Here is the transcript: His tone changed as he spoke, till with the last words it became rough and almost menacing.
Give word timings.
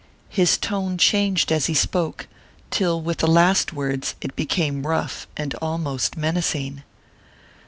His 0.29 0.57
tone 0.57 0.97
changed 0.97 1.51
as 1.51 1.67
he 1.67 1.75
spoke, 1.75 2.27
till 2.71 3.03
with 3.03 3.19
the 3.19 3.27
last 3.29 3.71
words 3.71 4.15
it 4.19 4.35
became 4.35 4.87
rough 4.87 5.27
and 5.37 5.53
almost 5.61 6.17
menacing. 6.17 6.81